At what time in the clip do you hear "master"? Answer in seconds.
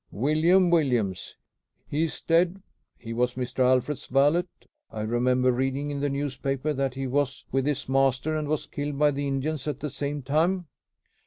7.87-8.35